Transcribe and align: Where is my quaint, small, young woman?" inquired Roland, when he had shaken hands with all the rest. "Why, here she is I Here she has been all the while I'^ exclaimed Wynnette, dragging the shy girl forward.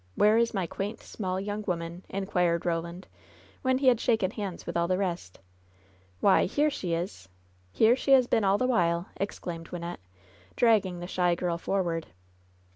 Where 0.15 0.35
is 0.39 0.51
my 0.51 0.65
quaint, 0.65 0.99
small, 1.01 1.39
young 1.39 1.63
woman?" 1.67 2.03
inquired 2.09 2.65
Roland, 2.65 3.05
when 3.61 3.77
he 3.77 3.85
had 3.85 3.99
shaken 4.01 4.31
hands 4.31 4.65
with 4.65 4.75
all 4.75 4.87
the 4.87 4.97
rest. 4.97 5.37
"Why, 6.21 6.45
here 6.45 6.71
she 6.71 6.95
is 6.95 7.29
I 7.31 7.77
Here 7.77 7.95
she 7.95 8.09
has 8.13 8.25
been 8.25 8.43
all 8.43 8.57
the 8.57 8.65
while 8.65 9.05
I'^ 9.05 9.07
exclaimed 9.21 9.69
Wynnette, 9.69 9.99
dragging 10.55 11.01
the 11.01 11.05
shy 11.07 11.35
girl 11.35 11.59
forward. 11.59 12.07